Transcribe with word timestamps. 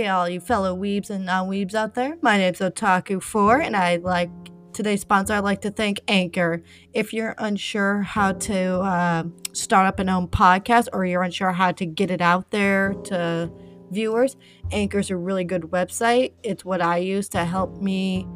Hey, 0.00 0.08
all 0.08 0.30
you 0.30 0.40
fellow 0.40 0.74
weebs 0.74 1.10
and 1.10 1.26
non 1.26 1.46
weebs 1.46 1.74
out 1.74 1.92
there. 1.92 2.16
My 2.22 2.38
name's 2.38 2.60
Otaku4, 2.60 3.66
and 3.66 3.76
I'd 3.76 4.02
like 4.02 4.30
today's 4.72 5.02
sponsor. 5.02 5.34
I'd 5.34 5.40
like 5.40 5.60
to 5.60 5.70
thank 5.70 6.00
Anchor. 6.08 6.62
If 6.94 7.12
you're 7.12 7.34
unsure 7.36 8.00
how 8.00 8.32
to 8.32 8.80
uh, 8.80 9.24
start 9.52 9.86
up 9.86 9.98
an 9.98 10.08
own 10.08 10.28
podcast 10.28 10.88
or 10.94 11.04
you're 11.04 11.22
unsure 11.22 11.52
how 11.52 11.72
to 11.72 11.84
get 11.84 12.10
it 12.10 12.22
out 12.22 12.50
there 12.50 12.94
to 12.94 13.52
viewers, 13.90 14.38
Anchor's 14.72 15.10
a 15.10 15.18
really 15.18 15.44
good 15.44 15.64
website. 15.64 16.32
It's 16.42 16.64
what 16.64 16.80
I 16.80 16.96
use 16.96 17.28
to 17.28 17.44
help 17.44 17.76
me 17.82 18.26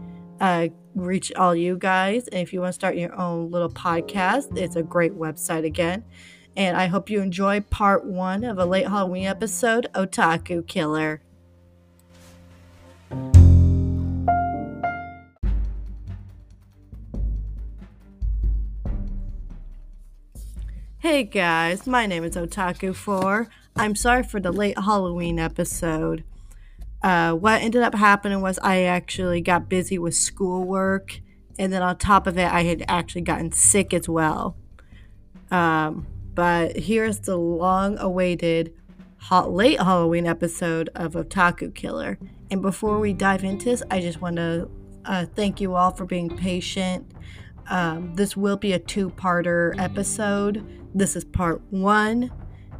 uh, 0.42 0.68
reach 0.94 1.32
all 1.32 1.56
you 1.56 1.78
guys. 1.78 2.28
And 2.28 2.42
if 2.42 2.52
you 2.52 2.60
want 2.60 2.74
to 2.74 2.74
start 2.74 2.96
your 2.96 3.18
own 3.18 3.50
little 3.50 3.70
podcast, 3.70 4.54
it's 4.58 4.76
a 4.76 4.82
great 4.82 5.14
website 5.14 5.64
again. 5.64 6.04
And 6.58 6.76
I 6.76 6.88
hope 6.88 7.08
you 7.08 7.22
enjoy 7.22 7.62
part 7.62 8.04
one 8.04 8.44
of 8.44 8.58
a 8.58 8.66
late 8.66 8.86
Halloween 8.86 9.24
episode, 9.24 9.86
Otaku 9.94 10.66
Killer. 10.66 11.22
Hey 21.04 21.24
guys, 21.24 21.86
my 21.86 22.06
name 22.06 22.24
is 22.24 22.34
Otaku4. 22.34 23.48
I'm 23.76 23.94
sorry 23.94 24.22
for 24.22 24.40
the 24.40 24.50
late 24.50 24.78
Halloween 24.78 25.38
episode. 25.38 26.24
Uh, 27.02 27.34
what 27.34 27.60
ended 27.60 27.82
up 27.82 27.94
happening 27.94 28.40
was 28.40 28.58
I 28.60 28.84
actually 28.84 29.42
got 29.42 29.68
busy 29.68 29.98
with 29.98 30.14
schoolwork, 30.14 31.20
and 31.58 31.70
then 31.70 31.82
on 31.82 31.98
top 31.98 32.26
of 32.26 32.38
it, 32.38 32.50
I 32.50 32.62
had 32.62 32.86
actually 32.88 33.20
gotten 33.20 33.52
sick 33.52 33.92
as 33.92 34.08
well. 34.08 34.56
Um, 35.50 36.06
but 36.34 36.74
here's 36.78 37.18
the 37.18 37.36
long 37.36 37.98
awaited 37.98 38.72
hot, 39.18 39.52
late 39.52 39.78
Halloween 39.82 40.26
episode 40.26 40.88
of 40.94 41.12
Otaku 41.12 41.74
Killer. 41.74 42.18
And 42.50 42.62
before 42.62 42.98
we 42.98 43.12
dive 43.12 43.44
into 43.44 43.66
this, 43.66 43.82
I 43.90 44.00
just 44.00 44.22
want 44.22 44.36
to 44.36 44.70
uh, 45.04 45.26
thank 45.26 45.60
you 45.60 45.74
all 45.74 45.90
for 45.90 46.06
being 46.06 46.34
patient. 46.34 47.12
Um, 47.68 48.14
this 48.14 48.36
will 48.36 48.56
be 48.56 48.72
a 48.72 48.78
two 48.78 49.10
parter 49.10 49.78
episode. 49.78 50.64
This 50.94 51.16
is 51.16 51.24
part 51.24 51.60
one. 51.70 52.30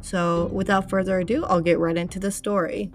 So, 0.01 0.45
without 0.53 0.89
further 0.89 1.19
ado, 1.19 1.43
I'll 1.45 1.61
get 1.61 1.79
right 1.79 1.97
into 1.97 2.19
the 2.19 2.31
story. 2.31 2.91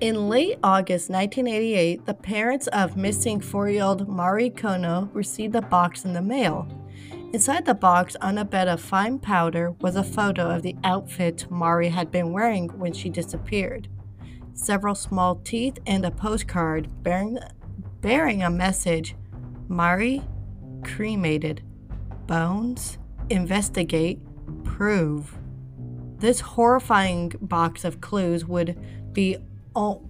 In 0.00 0.28
late 0.28 0.58
August 0.62 1.10
1988, 1.10 2.06
the 2.06 2.14
parents 2.14 2.66
of 2.68 2.96
missing 2.96 3.40
four 3.40 3.68
year 3.68 3.82
old 3.82 4.08
Mari 4.08 4.50
Konno 4.50 5.08
received 5.12 5.56
a 5.56 5.62
box 5.62 6.04
in 6.04 6.12
the 6.12 6.22
mail. 6.22 6.68
Inside 7.32 7.64
the 7.64 7.74
box, 7.74 8.16
on 8.20 8.38
a 8.38 8.44
bed 8.44 8.68
of 8.68 8.80
fine 8.80 9.18
powder, 9.18 9.72
was 9.80 9.96
a 9.96 10.04
photo 10.04 10.50
of 10.50 10.62
the 10.62 10.76
outfit 10.84 11.50
Mari 11.50 11.88
had 11.88 12.10
been 12.10 12.32
wearing 12.32 12.68
when 12.78 12.92
she 12.92 13.10
disappeared. 13.10 13.88
Several 14.54 14.94
small 14.94 15.36
teeth 15.36 15.78
and 15.86 16.06
a 16.06 16.10
postcard 16.10 17.02
bearing, 17.02 17.38
bearing 18.00 18.42
a 18.42 18.50
message 18.50 19.16
Mari 19.68 20.22
cremated. 20.82 21.62
Bones? 22.26 22.98
Investigate. 23.30 24.20
Prove. 24.64 25.36
This 26.18 26.40
horrifying 26.40 27.32
box 27.40 27.84
of 27.84 28.00
clues 28.00 28.44
would 28.44 28.78
be 29.12 29.36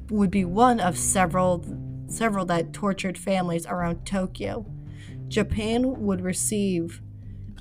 would 0.08 0.30
be 0.30 0.44
one 0.44 0.80
of 0.80 0.96
several 0.96 1.62
several 2.06 2.46
that 2.46 2.72
tortured 2.72 3.19
families 3.19 3.66
around 3.66 4.06
Tokyo. 4.06 4.64
Japan 5.28 6.00
would 6.00 6.22
receive 6.22 7.02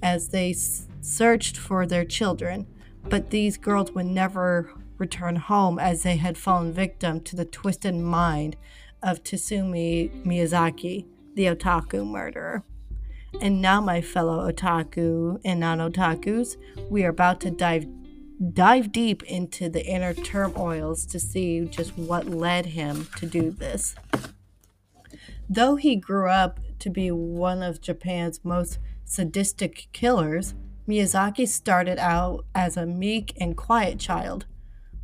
as 0.02 0.30
they 0.30 0.52
s- 0.52 0.88
searched 1.02 1.58
for 1.58 1.86
their 1.86 2.06
children, 2.06 2.66
but 3.10 3.30
these 3.30 3.58
girls 3.58 3.92
would 3.92 4.06
never 4.06 4.72
return 4.98 5.36
home 5.36 5.78
as 5.80 6.04
they 6.04 6.16
had 6.16 6.38
fallen 6.38 6.72
victim 6.72 7.20
to 7.22 7.36
the 7.36 7.46
twisted 7.46 7.96
mind 7.96 8.56
of 9.04 9.22
Tatsumi 9.24 10.24
Miyazaki, 10.26 11.06
the 11.36 11.46
otaku 11.46 12.08
murderer. 12.08 12.64
And 13.40 13.62
now, 13.62 13.80
my 13.82 14.02
fellow 14.02 14.52
otaku 14.52 15.40
and 15.46 15.60
non 15.60 15.78
otakus, 15.78 16.58
we 16.90 17.04
are 17.06 17.10
about 17.10 17.40
to 17.42 17.52
dive 17.52 17.86
dive 18.54 18.92
deep 18.92 19.24
into 19.24 19.70
the 19.70 19.86
inner 19.86 20.14
turmoils 20.14 21.06
to 21.08 21.20
see 21.20 21.66
just 21.66 21.98
what 21.98 22.28
led 22.28 22.68
him 22.68 23.08
to 23.18 23.26
do 23.26 23.52
this. 23.52 23.96
Though 25.50 25.76
he 25.76 25.96
grew 25.96 26.30
up 26.30 26.60
to 26.80 26.90
be 26.90 27.12
one 27.12 27.64
of 27.64 27.82
Japan's 27.82 28.44
most 28.44 28.80
sadistic 29.06 29.88
killers, 29.94 30.54
Miyazaki 30.88 31.48
started 31.48 32.00
out 32.00 32.46
as 32.56 32.76
a 32.78 32.86
meek 32.86 33.34
and 33.40 33.56
quiet 33.58 34.00
child. 34.00 34.46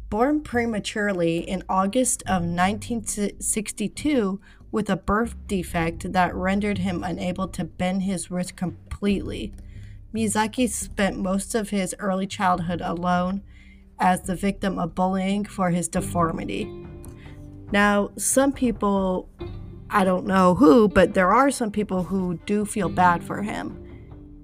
Born 0.09 0.41
prematurely 0.41 1.37
in 1.39 1.63
August 1.67 2.21
of 2.23 2.43
1962 2.43 4.39
with 4.73 4.89
a 4.89 4.97
birth 4.97 5.35
defect 5.47 6.11
that 6.13 6.33
rendered 6.33 6.79
him 6.79 7.03
unable 7.03 7.47
to 7.47 7.63
bend 7.63 8.01
his 8.01 8.31
wrist 8.31 8.55
completely, 8.55 9.53
Miyazaki 10.13 10.67
spent 10.67 11.15
most 11.17 11.53
of 11.53 11.69
his 11.69 11.95
early 11.99 12.25
childhood 12.25 12.81
alone 12.81 13.43
as 13.99 14.23
the 14.23 14.35
victim 14.35 14.79
of 14.79 14.95
bullying 14.95 15.45
for 15.45 15.69
his 15.69 15.87
deformity. 15.87 16.65
Now, 17.71 18.09
some 18.17 18.51
people, 18.51 19.29
I 19.91 20.03
don't 20.03 20.25
know 20.25 20.55
who, 20.55 20.87
but 20.87 21.13
there 21.13 21.31
are 21.31 21.51
some 21.51 21.69
people 21.69 22.03
who 22.03 22.39
do 22.47 22.65
feel 22.65 22.89
bad 22.89 23.23
for 23.23 23.43
him. 23.43 23.79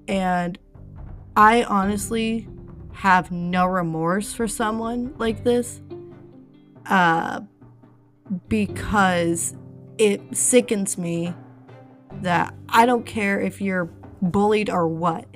And 0.06 0.60
I 1.34 1.64
honestly 1.64 2.48
have 2.92 3.32
no 3.32 3.66
remorse 3.66 4.32
for 4.32 4.46
someone 4.46 5.12
like 5.18 5.42
this 5.42 5.80
uh, 6.86 7.40
because 8.48 9.56
it 10.00 10.34
sickens 10.34 10.96
me 10.96 11.34
that 12.22 12.54
I 12.70 12.86
don't 12.86 13.04
care 13.04 13.38
if 13.38 13.60
you're 13.60 13.84
bullied 14.22 14.70
or 14.70 14.88
what. 14.88 15.26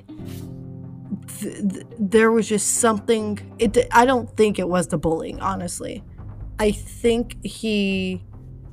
Th- 1.39 1.85
there 1.99 2.31
was 2.31 2.49
just 2.49 2.73
something. 2.77 3.39
It. 3.59 3.77
I 3.91 4.05
don't 4.05 4.35
think 4.35 4.57
it 4.57 4.67
was 4.67 4.87
the 4.87 4.97
bullying, 4.97 5.39
honestly. 5.39 6.03
I 6.57 6.71
think 6.71 7.45
he 7.45 8.23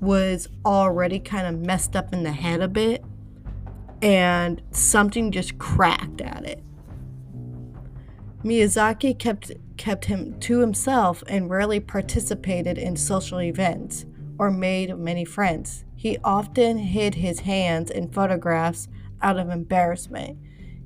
was 0.01 0.49
already 0.65 1.21
kind 1.21 1.47
of 1.47 1.61
messed 1.61 1.95
up 1.95 2.15
in 2.15 2.23
the 2.23 2.33
head 2.33 2.63
a 2.63 2.69
bit, 2.69 3.05
and 4.01 4.63
something 4.71 5.31
just 5.31 5.59
cracked 5.59 6.23
at 6.23 6.45
it. 6.47 6.63
Miyazaki 8.43 9.19
kept 9.19 9.53
kept 9.77 10.07
him 10.07 10.41
to 10.41 10.61
himself 10.61 11.23
and 11.29 11.51
rarely 11.51 11.81
participated 11.81 12.79
in 12.79 12.97
social 12.97 13.43
events 13.43 14.07
or 14.43 14.51
made 14.51 14.99
many 14.99 15.25
friends. 15.25 15.85
He 15.95 16.19
often 16.25 16.77
hid 16.77 17.15
his 17.15 17.41
hands 17.41 17.93
in 17.93 18.11
photographs 18.11 18.89
out 19.21 19.39
of 19.39 19.51
embarrassment. 19.51 20.37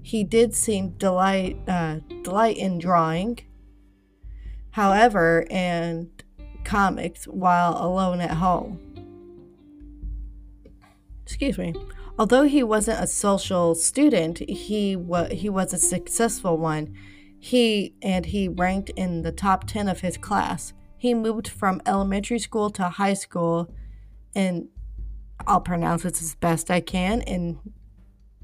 He 0.03 0.25
did 0.25 0.55
seem 0.55 0.91
delight 0.99 1.57
uh, 1.67 2.01
delight 2.23 2.59
in 2.59 2.79
drawing, 2.79 3.39
however, 4.73 5.47
and 5.51 6.23
comics 6.65 7.25
while 7.25 7.83
alone 7.83 8.21
at 8.21 8.33
home. 8.33 8.79
Excuse 11.23 11.57
me. 11.57 11.75
Although 12.19 12.43
he 12.43 12.63
wasn't 12.63 13.03
a 13.03 13.07
social 13.07 13.75
student, 13.75 14.41
he 14.51 14.97
wa- 14.97 15.31
he 15.31 15.49
was 15.49 15.73
a 15.73 15.79
successful 15.79 16.59
one. 16.59 16.93
He 17.39 17.95
and 18.03 18.27
he 18.27 18.49
ranked 18.49 18.91
in 18.97 19.23
the 19.23 19.33
top 19.33 19.67
10 19.67 19.89
of 19.89 20.01
his 20.01 20.19
class. 20.19 20.75
He 20.97 21.15
moved 21.15 21.49
from 21.49 21.83
elementary 21.87 22.39
school 22.39 22.71
to 22.71 22.85
high 22.85 23.15
school 23.15 23.71
and 24.35 24.69
I'll 25.47 25.61
pronounce 25.61 26.05
it 26.05 26.21
as 26.21 26.35
best 26.35 26.71
I 26.71 26.81
can 26.81 27.23
in 27.23 27.59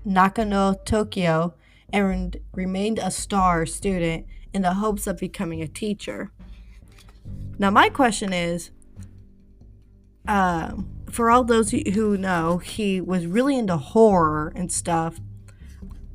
Nakano, 0.04 0.74
Tokyo, 0.74 1.54
and 1.92 2.36
remained 2.52 2.98
a 2.98 3.10
star 3.10 3.66
student 3.66 4.26
in 4.52 4.62
the 4.62 4.74
hopes 4.74 5.06
of 5.06 5.18
becoming 5.18 5.62
a 5.62 5.68
teacher. 5.68 6.30
Now, 7.58 7.70
my 7.70 7.88
question 7.88 8.32
is 8.32 8.70
um, 10.26 10.88
for 11.10 11.30
all 11.30 11.44
those 11.44 11.70
who 11.70 12.16
know, 12.16 12.58
he 12.58 13.00
was 13.00 13.26
really 13.26 13.58
into 13.58 13.76
horror 13.76 14.52
and 14.54 14.70
stuff. 14.70 15.20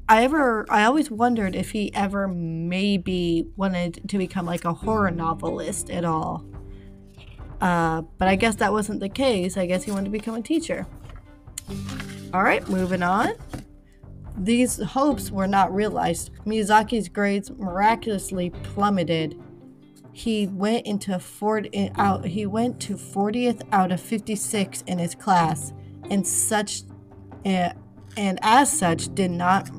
I 0.09 0.23
ever, 0.23 0.65
I 0.69 0.85
always 0.85 1.11
wondered 1.11 1.55
if 1.55 1.71
he 1.71 1.93
ever 1.93 2.27
maybe 2.27 3.47
wanted 3.57 4.07
to 4.07 4.17
become 4.17 4.45
like 4.45 4.63
a 4.63 4.73
horror 4.73 5.11
novelist 5.11 5.89
at 5.89 6.05
all. 6.05 6.45
Uh, 7.59 8.03
but 8.17 8.27
I 8.27 8.35
guess 8.35 8.55
that 8.55 8.71
wasn't 8.71 8.99
the 8.99 9.09
case. 9.09 9.57
I 9.57 9.65
guess 9.65 9.83
he 9.83 9.91
wanted 9.91 10.05
to 10.05 10.11
become 10.11 10.35
a 10.35 10.41
teacher. 10.41 10.85
All 12.33 12.43
right, 12.43 12.67
moving 12.69 13.03
on. 13.03 13.33
These 14.37 14.81
hopes 14.81 15.31
were 15.31 15.47
not 15.47 15.73
realized. 15.73 16.31
Miyazaki's 16.45 17.09
grades 17.09 17.51
miraculously 17.51 18.51
plummeted. 18.51 19.41
He 20.13 20.47
went 20.47 20.85
into 20.85 21.19
40 21.19 21.91
out 21.95 22.25
he 22.25 22.45
went 22.45 22.79
to 22.81 22.95
40th 22.95 23.61
out 23.71 23.91
of 23.91 24.01
56 24.01 24.83
in 24.87 24.97
his 24.97 25.13
class 25.13 25.73
and 26.09 26.25
such 26.25 26.83
uh, 27.45 27.69
and 28.17 28.39
as 28.41 28.71
such 28.71 29.13
did 29.13 29.29
not 29.29 29.69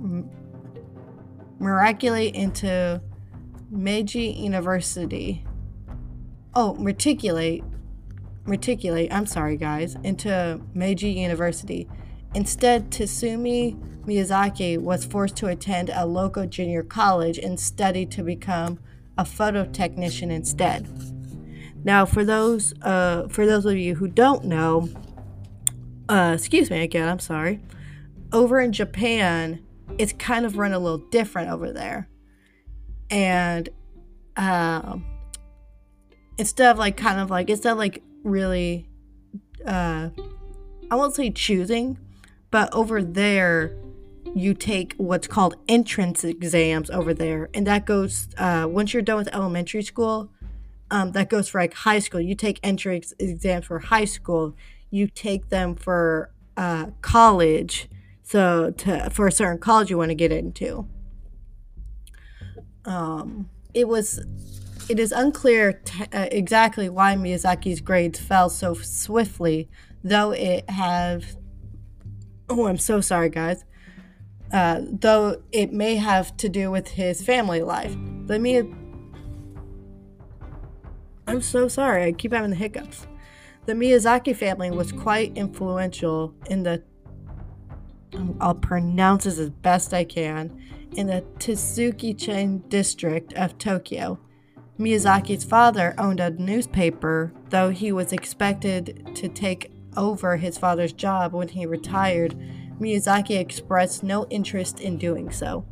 miraculate 1.58 2.34
into 2.34 3.00
Meiji 3.70 4.28
University. 4.28 5.44
Oh, 6.54 6.74
matriculate. 6.74 7.62
matriculate, 8.46 9.12
I'm 9.12 9.26
sorry 9.26 9.56
guys, 9.56 9.96
into 10.02 10.60
Meiji 10.74 11.10
University. 11.10 11.88
Instead, 12.34 12.90
Tatsumi 12.90 13.76
Miyazaki 14.04 14.78
was 14.78 15.04
forced 15.04 15.36
to 15.36 15.46
attend 15.48 15.90
a 15.90 16.06
local 16.06 16.46
junior 16.46 16.82
college 16.82 17.38
and 17.38 17.60
study 17.60 18.06
to 18.06 18.22
become 18.22 18.78
a 19.18 19.24
photo 19.24 19.64
technician 19.66 20.30
instead. 20.30 20.88
Now, 21.84 22.06
for 22.06 22.24
those 22.24 22.74
uh, 22.82 23.28
for 23.28 23.46
those 23.46 23.66
of 23.66 23.76
you 23.76 23.94
who 23.96 24.08
don't 24.08 24.44
know, 24.44 24.88
uh, 26.08 26.32
excuse 26.34 26.70
me 26.70 26.82
again, 26.82 27.08
I'm 27.08 27.18
sorry. 27.18 27.60
Over 28.32 28.60
in 28.60 28.72
Japan, 28.72 29.62
it's 29.96 30.12
kind 30.12 30.44
of 30.44 30.58
run 30.58 30.72
a 30.72 30.78
little 30.78 30.98
different 30.98 31.50
over 31.50 31.72
there, 31.72 32.08
and 33.10 33.68
um, 34.36 35.04
instead 36.36 36.70
of 36.70 36.78
like 36.78 36.96
kind 36.96 37.20
of 37.20 37.30
like 37.30 37.50
instead 37.50 37.72
of 37.72 37.78
like 37.78 38.02
really, 38.22 38.88
uh, 39.66 40.10
I 40.90 40.94
won't 40.94 41.14
say 41.14 41.30
choosing, 41.30 41.98
but 42.50 42.72
over 42.74 43.02
there, 43.02 43.76
you 44.34 44.54
take 44.54 44.94
what's 44.96 45.26
called 45.26 45.56
entrance 45.68 46.24
exams 46.24 46.90
over 46.90 47.12
there, 47.12 47.48
and 47.54 47.66
that 47.66 47.86
goes 47.86 48.28
uh, 48.38 48.66
once 48.68 48.92
you're 48.92 49.02
done 49.02 49.16
with 49.16 49.34
elementary 49.34 49.82
school. 49.82 50.30
Um, 50.90 51.12
that 51.12 51.28
goes 51.28 51.50
for 51.50 51.60
like 51.60 51.74
high 51.74 51.98
school. 51.98 52.18
You 52.18 52.34
take 52.34 52.60
entrance 52.62 53.12
exams 53.18 53.66
for 53.66 53.78
high 53.78 54.06
school. 54.06 54.56
You 54.90 55.06
take 55.06 55.50
them 55.50 55.74
for 55.74 56.30
uh, 56.56 56.86
college. 57.02 57.90
So 58.28 58.72
to 58.72 59.08
for 59.08 59.26
a 59.26 59.32
certain 59.32 59.56
college 59.56 59.88
you 59.88 59.96
want 59.96 60.10
to 60.10 60.14
get 60.14 60.30
into. 60.30 60.86
Um, 62.84 63.48
it 63.72 63.88
was 63.88 64.22
it 64.90 65.00
is 65.00 65.12
unclear 65.12 65.72
t- 65.72 66.04
uh, 66.12 66.26
exactly 66.30 66.90
why 66.90 67.14
Miyazaki's 67.14 67.80
grades 67.80 68.20
fell 68.20 68.50
so 68.50 68.74
swiftly, 68.74 69.70
though 70.04 70.32
it 70.32 70.68
have. 70.68 71.36
Oh, 72.50 72.66
I'm 72.66 72.76
so 72.76 73.00
sorry, 73.00 73.30
guys. 73.30 73.64
Uh, 74.52 74.82
though 74.82 75.40
it 75.50 75.72
may 75.72 75.96
have 75.96 76.36
to 76.36 76.50
do 76.50 76.70
with 76.70 76.88
his 76.88 77.22
family 77.22 77.62
life. 77.62 77.96
Let 78.26 78.42
me. 78.42 78.62
I'm 81.26 81.40
so 81.40 81.66
sorry. 81.68 82.04
I 82.04 82.12
keep 82.12 82.34
having 82.34 82.50
the 82.50 82.56
hiccups. 82.56 83.06
The 83.64 83.72
Miyazaki 83.72 84.36
family 84.36 84.70
was 84.70 84.92
quite 84.92 85.34
influential 85.34 86.34
in 86.50 86.64
the. 86.64 86.82
I'll 88.40 88.54
pronounce 88.54 89.24
this 89.24 89.38
as 89.38 89.50
best 89.50 89.92
I 89.92 90.04
can. 90.04 90.60
In 90.92 91.08
the 91.08 91.24
Tsukuchi 91.38 92.68
district 92.68 93.32
of 93.34 93.58
Tokyo. 93.58 94.18
Miyazaki's 94.78 95.44
father 95.44 95.94
owned 95.98 96.20
a 96.20 96.30
newspaper, 96.30 97.32
though 97.50 97.70
he 97.70 97.90
was 97.90 98.12
expected 98.12 99.10
to 99.16 99.28
take 99.28 99.72
over 99.96 100.36
his 100.36 100.56
father's 100.56 100.92
job 100.92 101.32
when 101.32 101.48
he 101.48 101.66
retired. 101.66 102.36
Miyazaki 102.80 103.38
expressed 103.38 104.04
no 104.04 104.26
interest 104.26 104.80
in 104.80 104.96
doing 104.96 105.32
so. 105.32 105.66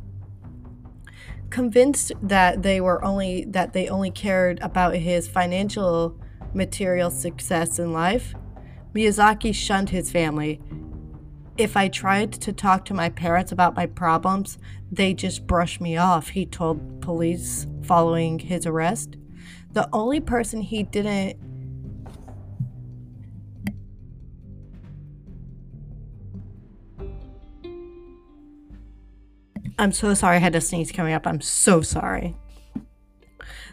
Convinced 1.49 2.11
that 2.21 2.63
they 2.63 2.81
were 2.81 3.03
only 3.05 3.45
that 3.45 3.71
they 3.71 3.87
only 3.87 4.11
cared 4.11 4.59
about 4.59 4.95
his 4.95 5.29
financial 5.29 6.19
material 6.53 7.09
success 7.09 7.79
in 7.79 7.93
life, 7.93 8.35
Miyazaki 8.93 9.55
shunned 9.55 9.91
his 9.91 10.11
family. 10.11 10.59
If 11.57 11.75
I 11.75 11.87
tried 11.87 12.33
to 12.33 12.53
talk 12.53 12.85
to 12.85 12.93
my 12.93 13.09
parents 13.09 13.51
about 13.51 13.75
my 13.75 13.87
problems, 13.87 14.59
they 14.91 15.15
just 15.15 15.47
brushed 15.47 15.81
me 15.81 15.97
off, 15.97 16.29
he 16.29 16.45
told 16.45 17.01
police 17.01 17.65
following 17.81 18.37
his 18.37 18.67
arrest. 18.67 19.17
The 19.73 19.89
only 19.91 20.19
person 20.19 20.61
he 20.61 20.83
didn't 20.83 21.39
I'm 29.79 29.91
so 29.91 30.13
sorry 30.15 30.37
I 30.37 30.39
had 30.39 30.55
a 30.55 30.61
sneeze 30.61 30.91
coming 30.91 31.13
up. 31.13 31.27
I'm 31.27 31.41
so 31.41 31.81
sorry. 31.81 32.35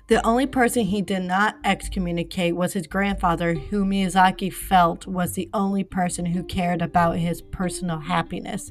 The 0.06 0.25
only 0.27 0.47
person 0.47 0.85
he 0.85 1.01
did 1.01 1.23
not 1.23 1.56
excommunicate 1.65 2.55
was 2.55 2.75
his 2.75 2.87
grandfather, 2.87 3.55
who 3.55 3.87
Miyazaki 3.87 4.53
felt 4.53 5.06
was 5.06 5.33
the 5.33 5.49
only 5.55 5.83
person 5.83 6.27
who 6.27 6.43
cared 6.43 6.83
about 6.83 7.17
his 7.17 7.41
personal 7.41 8.01
happiness. 8.01 8.71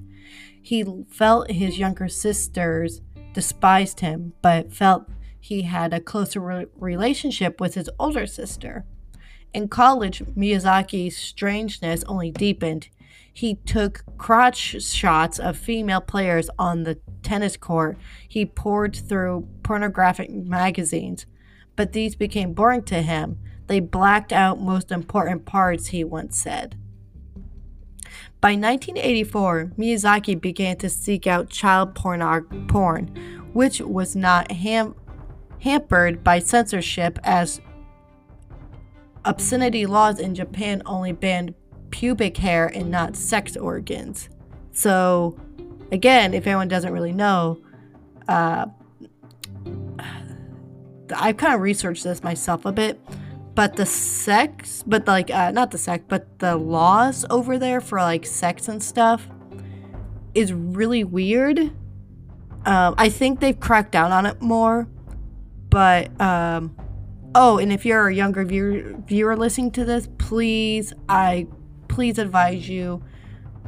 He 0.62 0.86
felt 1.10 1.50
his 1.50 1.80
younger 1.80 2.08
sisters 2.08 3.02
despised 3.34 4.02
him, 4.02 4.34
but 4.44 4.72
felt 4.72 5.10
he 5.40 5.64
had 5.64 5.92
a 5.92 6.00
closer 6.00 6.40
re- 6.40 6.66
relationship 6.78 7.60
with 7.60 7.74
his 7.74 7.90
older 8.00 8.28
sister. 8.28 8.86
In 9.56 9.68
college, 9.68 10.24
Miyazaki's 10.38 11.18
strangeness 11.18 12.04
only 12.04 12.30
deepened. 12.30 12.90
He 13.34 13.56
took 13.56 14.04
crotch 14.18 14.82
shots 14.84 15.40
of 15.40 15.58
female 15.58 16.02
players 16.02 16.50
on 16.60 16.84
the 16.84 17.00
tennis 17.24 17.58
court. 17.58 17.98
He 18.30 18.46
poured 18.46 18.96
through 18.96 19.48
pornographic 19.64 20.32
magazines, 20.32 21.26
but 21.76 21.94
these 21.94 22.16
became 22.16 22.54
boring 22.54 22.84
to 22.84 23.02
him. 23.02 23.40
They 23.68 23.80
blacked 23.80 24.32
out 24.32 24.62
most 24.62 24.92
important 24.92 25.46
parts, 25.46 25.88
he 25.88 26.04
once 26.04 26.38
said. 26.38 26.78
By 28.40 28.52
1984, 28.52 29.72
Miyazaki 29.78 30.40
began 30.40 30.78
to 30.78 30.90
seek 30.90 31.26
out 31.26 31.50
child 31.50 31.96
porn, 31.96 33.10
which 33.54 33.80
was 33.82 34.16
not 34.16 34.52
ham- 34.52 34.96
hampered 35.62 36.24
by 36.24 36.40
censorship, 36.40 37.18
as 37.24 37.62
obscenity 39.26 39.86
laws 39.86 40.20
in 40.20 40.36
Japan 40.36 40.84
only 40.86 41.14
banned 41.14 41.56
pubic 41.94 42.38
hair 42.38 42.68
and 42.74 42.90
not 42.90 43.16
sex 43.16 43.56
organs. 43.56 44.28
So, 44.72 45.38
again, 45.92 46.34
if 46.34 46.48
anyone 46.48 46.68
doesn't 46.68 46.92
really 46.92 47.12
know, 47.12 47.60
uh, 48.28 48.66
I've 51.16 51.38
kind 51.38 51.54
of 51.54 51.62
researched 51.62 52.04
this 52.04 52.24
myself 52.24 52.66
a 52.66 52.72
bit, 52.72 53.00
but 53.54 53.76
the 53.76 53.86
sex, 53.86 54.84
but 54.88 55.06
like, 55.06 55.30
uh, 55.30 55.52
not 55.52 55.70
the 55.70 55.78
sex, 55.78 56.04
but 56.08 56.40
the 56.40 56.56
laws 56.56 57.26
over 57.30 57.60
there 57.60 57.80
for 57.80 58.00
like 58.00 58.26
sex 58.26 58.68
and 58.68 58.82
stuff 58.82 59.30
is 60.34 60.52
really 60.52 61.04
weird. 61.04 61.60
Um, 62.66 62.96
I 62.98 63.10
think 63.10 63.40
they've 63.40 63.60
cracked 63.60 63.92
down 63.92 64.12
on 64.12 64.26
it 64.26 64.42
more, 64.42 64.88
but 65.70 66.20
um, 66.20 66.76
oh, 67.36 67.60
and 67.60 67.72
if 67.72 67.86
you're 67.86 68.08
a 68.08 68.16
younger 68.16 68.44
viewer, 68.44 68.96
viewer 69.06 69.38
listening 69.38 69.70
to 69.74 69.86
this, 69.86 70.10
please, 70.18 70.92
I 71.08 71.46
please 71.94 72.18
advise 72.18 72.68
you 72.68 73.04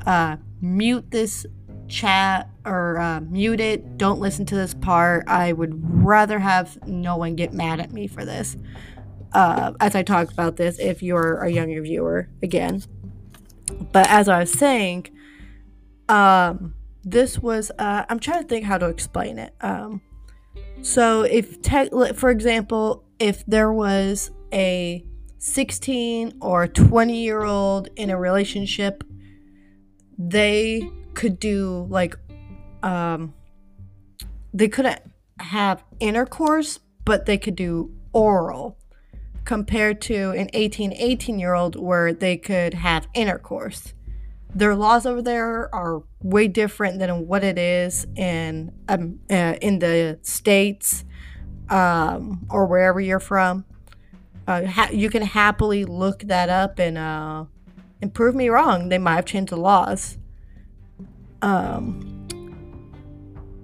uh, 0.08 0.38
mute 0.60 1.12
this 1.12 1.46
chat 1.88 2.50
or 2.66 2.98
uh, 2.98 3.20
mute 3.22 3.60
it. 3.60 4.00
Don't 4.00 4.20
listen 4.20 4.48
to 4.48 4.56
this 4.56 4.74
part. 4.74 5.28
I 5.28 5.54
would 5.54 6.04
rather 6.04 6.40
have 6.40 6.88
no 6.88 7.18
one 7.18 7.36
get 7.36 7.54
mad 7.54 7.80
at 7.80 7.92
me 7.92 8.08
for 8.08 8.26
this. 8.26 8.58
Uh, 9.32 9.74
as 9.80 9.94
I 9.94 10.02
talked 10.02 10.34
about 10.34 10.56
this, 10.56 10.80
if 10.80 11.04
you're 11.04 11.44
a 11.44 11.52
younger 11.52 11.82
viewer, 11.84 12.28
again. 12.42 12.82
But 13.92 14.10
as 14.10 14.28
I 14.28 14.40
was 14.40 14.52
saying, 14.52 15.08
um, 16.10 16.74
this 17.04 17.38
was, 17.38 17.72
uh, 17.78 18.06
I'm 18.10 18.20
trying 18.20 18.42
to 18.42 18.48
think 18.48 18.66
how 18.66 18.80
to 18.80 18.88
explain 18.88 19.38
it. 19.38 19.54
Um, 19.62 20.02
so, 20.82 21.22
if, 21.22 21.62
te- 21.62 22.14
for 22.14 22.32
example, 22.32 23.04
if 23.20 23.46
there 23.46 23.72
was 23.72 24.32
a 24.52 25.06
16 25.46 26.40
or 26.42 26.68
20 26.68 27.22
year 27.22 27.44
old 27.44 27.88
in 27.96 28.10
a 28.10 28.18
relationship, 28.18 29.04
they 30.18 30.90
could 31.14 31.40
do 31.40 31.86
like, 31.88 32.18
um, 32.82 33.32
they 34.56 34.68
couldn't 34.68 35.00
have 35.40 35.84
intercourse, 36.00 36.80
but 37.06 37.28
they 37.28 37.38
could 37.38 37.56
do 37.56 37.94
oral 38.12 38.80
compared 39.44 40.02
to 40.02 40.32
an 40.32 40.50
18, 40.54 40.94
18 40.94 41.38
year 41.38 41.54
old 41.54 41.76
where 41.76 42.12
they 42.12 42.38
could 42.38 42.74
have 42.74 43.08
intercourse. 43.14 43.94
Their 44.56 44.76
laws 44.76 45.06
over 45.06 45.22
there 45.22 45.74
are 45.76 46.02
way 46.24 46.48
different 46.48 46.98
than 46.98 47.28
what 47.28 47.44
it 47.44 47.60
is 47.60 48.08
in 48.16 48.72
um, 48.88 49.20
uh, 49.30 49.56
in 49.62 49.78
the 49.78 50.18
states 50.24 51.06
um, 51.70 52.48
or 52.50 52.66
wherever 52.66 53.00
you're 53.00 53.20
from. 53.20 53.66
Uh, 54.48 54.66
ha- 54.66 54.90
you 54.92 55.10
can 55.10 55.24
happily 55.24 55.86
look 55.86 56.20
that 56.24 56.50
up 56.50 56.80
and 56.80 56.98
uh, 56.98 57.46
and 58.02 58.14
prove 58.14 58.36
me 58.36 58.50
wrong. 58.50 58.90
They 58.90 58.98
might 58.98 59.16
have 59.16 59.26
changed 59.26 59.52
the 59.52 59.58
laws. 59.58 60.18
Um, 61.42 62.28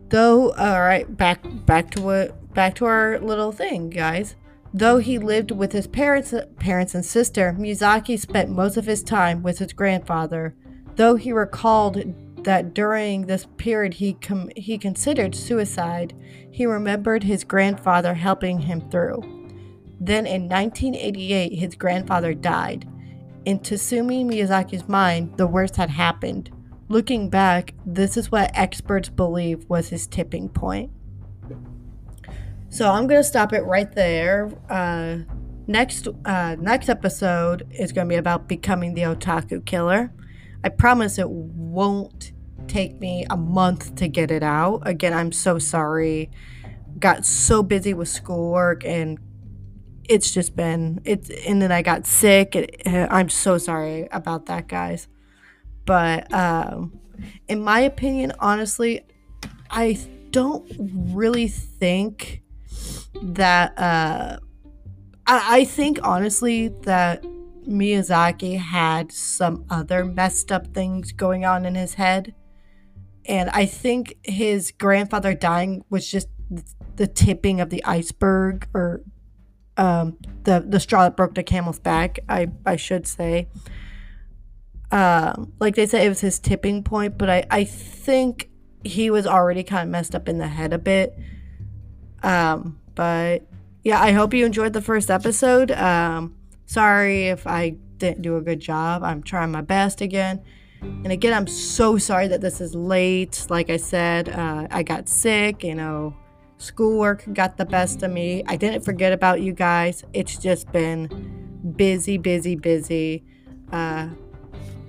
though, 0.09 0.53
all 0.53 0.81
right, 0.81 1.15
back 1.15 1.41
back 1.65 1.91
to 1.91 2.01
what 2.01 2.53
back 2.53 2.75
to 2.75 2.85
our 2.85 3.19
little 3.19 3.51
thing, 3.51 3.89
guys. 3.89 4.35
Though 4.73 4.99
he 4.99 5.17
lived 5.17 5.51
with 5.51 5.73
his 5.73 5.87
parents, 5.87 6.33
parents 6.57 6.95
and 6.95 7.05
sister, 7.05 7.55
Miyazaki 7.59 8.17
spent 8.17 8.49
most 8.49 8.77
of 8.77 8.85
his 8.85 9.03
time 9.03 9.43
with 9.43 9.59
his 9.59 9.73
grandfather. 9.73 10.55
Though 10.95 11.15
he 11.15 11.33
recalled 11.33 12.01
that 12.43 12.73
during 12.73 13.25
this 13.25 13.47
period 13.57 13.95
he 13.95 14.13
com- 14.13 14.49
he 14.55 14.77
considered 14.77 15.35
suicide, 15.35 16.13
he 16.49 16.65
remembered 16.65 17.23
his 17.23 17.43
grandfather 17.43 18.13
helping 18.13 18.61
him 18.61 18.89
through. 18.89 19.40
Then 20.03 20.25
in 20.25 20.49
1988, 20.49 21.53
his 21.53 21.75
grandfather 21.75 22.33
died. 22.33 22.87
In 23.45 23.59
Tasumi 23.59 24.25
Miyazaki's 24.25 24.89
mind, 24.89 25.37
the 25.37 25.45
worst 25.45 25.75
had 25.75 25.91
happened. 25.91 26.49
Looking 26.89 27.29
back, 27.29 27.75
this 27.85 28.17
is 28.17 28.31
what 28.31 28.49
experts 28.55 29.09
believe 29.09 29.69
was 29.69 29.89
his 29.89 30.07
tipping 30.07 30.49
point. 30.49 30.89
So 32.69 32.91
I'm 32.91 33.05
gonna 33.05 33.23
stop 33.23 33.53
it 33.53 33.61
right 33.61 33.91
there. 33.93 34.51
Uh, 34.71 35.19
next, 35.67 36.07
uh, 36.25 36.55
next 36.59 36.89
episode 36.89 37.67
is 37.69 37.91
gonna 37.91 38.09
be 38.09 38.15
about 38.15 38.49
becoming 38.49 38.95
the 38.95 39.03
otaku 39.03 39.63
killer. 39.63 40.11
I 40.63 40.69
promise 40.69 41.19
it 41.19 41.29
won't 41.29 42.31
take 42.67 42.99
me 42.99 43.27
a 43.29 43.37
month 43.37 43.95
to 43.97 44.07
get 44.07 44.31
it 44.31 44.41
out. 44.41 44.81
Again, 44.87 45.13
I'm 45.13 45.31
so 45.31 45.59
sorry. 45.59 46.31
Got 46.97 47.23
so 47.23 47.61
busy 47.61 47.93
with 47.93 48.09
schoolwork 48.09 48.83
and 48.83 49.19
it's 50.07 50.31
just 50.31 50.55
been 50.55 51.01
it's 51.05 51.29
and 51.29 51.61
then 51.61 51.71
I 51.71 51.81
got 51.81 52.05
sick. 52.05 52.55
It, 52.55 52.81
I'm 52.85 53.29
so 53.29 53.57
sorry 53.57 54.07
about 54.11 54.47
that, 54.47 54.67
guys. 54.67 55.07
But 55.85 56.31
um, 56.33 56.99
in 57.47 57.63
my 57.63 57.81
opinion, 57.81 58.33
honestly, 58.39 59.05
I 59.69 59.99
don't 60.31 60.71
really 61.13 61.47
think 61.47 62.41
that. 63.21 63.77
Uh, 63.77 64.37
I, 65.27 65.59
I 65.59 65.65
think 65.65 65.99
honestly 66.03 66.69
that 66.83 67.23
Miyazaki 67.67 68.57
had 68.57 69.11
some 69.11 69.65
other 69.69 70.05
messed 70.05 70.51
up 70.51 70.73
things 70.73 71.11
going 71.11 71.45
on 71.45 71.65
in 71.65 71.75
his 71.75 71.95
head. 71.95 72.33
And 73.25 73.49
I 73.51 73.65
think 73.65 74.15
his 74.23 74.71
grandfather 74.71 75.33
dying 75.33 75.83
was 75.89 76.09
just 76.09 76.27
the 76.95 77.07
tipping 77.07 77.61
of 77.61 77.69
the 77.69 77.83
iceberg 77.85 78.67
or 78.73 79.01
um, 79.77 80.17
the 80.43 80.63
the 80.67 80.79
straw 80.79 81.03
that 81.03 81.15
broke 81.15 81.35
the 81.35 81.43
camel's 81.43 81.79
back. 81.79 82.19
I 82.27 82.47
I 82.65 82.75
should 82.75 83.07
say. 83.07 83.47
Um, 84.91 85.53
like 85.59 85.75
they 85.75 85.85
said, 85.85 86.05
it 86.05 86.09
was 86.09 86.19
his 86.19 86.37
tipping 86.39 86.83
point, 86.83 87.17
but 87.17 87.29
I 87.29 87.45
I 87.49 87.63
think 87.63 88.49
he 88.83 89.09
was 89.09 89.25
already 89.25 89.63
kind 89.63 89.83
of 89.83 89.89
messed 89.89 90.15
up 90.15 90.27
in 90.27 90.37
the 90.37 90.47
head 90.47 90.73
a 90.73 90.79
bit. 90.79 91.17
Um, 92.23 92.79
but 92.95 93.47
yeah, 93.83 94.01
I 94.01 94.11
hope 94.11 94.33
you 94.33 94.45
enjoyed 94.45 94.73
the 94.73 94.81
first 94.81 95.09
episode. 95.09 95.71
Um, 95.71 96.35
sorry 96.65 97.27
if 97.27 97.47
I 97.47 97.75
didn't 97.97 98.21
do 98.21 98.37
a 98.37 98.41
good 98.41 98.59
job. 98.59 99.03
I'm 99.03 99.23
trying 99.23 99.51
my 99.51 99.61
best 99.61 100.01
again. 100.01 100.41
And 100.81 101.11
again, 101.11 101.33
I'm 101.33 101.47
so 101.47 101.97
sorry 101.97 102.27
that 102.27 102.41
this 102.41 102.59
is 102.59 102.73
late. 102.73 103.45
Like 103.49 103.69
I 103.69 103.77
said, 103.77 104.29
uh, 104.29 104.67
I 104.71 104.81
got 104.81 105.07
sick, 105.07 105.63
you 105.63 105.75
know, 105.75 106.15
Schoolwork 106.61 107.25
got 107.33 107.57
the 107.57 107.65
best 107.65 108.03
of 108.03 108.11
me. 108.11 108.43
I 108.47 108.55
didn't 108.55 108.85
forget 108.85 109.11
about 109.11 109.41
you 109.41 109.51
guys. 109.51 110.03
It's 110.13 110.37
just 110.37 110.71
been 110.71 111.07
busy, 111.75 112.19
busy, 112.19 112.55
busy. 112.55 113.23
Uh, 113.71 114.09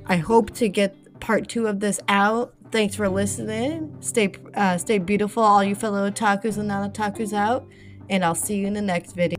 I 0.06 0.16
hope 0.16 0.50
to 0.56 0.68
get 0.68 1.18
part 1.18 1.48
two 1.48 1.66
of 1.66 1.80
this 1.80 1.98
out. 2.08 2.54
Thanks 2.70 2.94
for 2.94 3.08
listening. 3.08 3.96
Stay, 4.00 4.32
uh, 4.54 4.76
stay 4.76 4.98
beautiful, 4.98 5.42
all 5.42 5.64
you 5.64 5.74
fellow 5.74 6.10
otakus 6.10 6.58
and 6.58 6.68
non 6.68 6.90
otakus 6.90 7.32
out. 7.32 7.66
And 8.10 8.22
I'll 8.22 8.34
see 8.34 8.56
you 8.56 8.66
in 8.66 8.74
the 8.74 8.82
next 8.82 9.12
video. 9.12 9.38